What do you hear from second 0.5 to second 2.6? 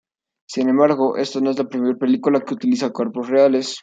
embargo, esta no es la primera película que